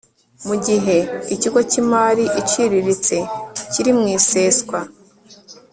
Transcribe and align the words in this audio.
mu 0.47 0.55
gihe 0.65 0.97
ikigo 1.33 1.59
cy 1.69 1.77
imari 1.81 2.25
iciriritse 2.41 3.17
kiri 3.71 3.91
mu 3.99 4.05
iseswa 4.17 4.79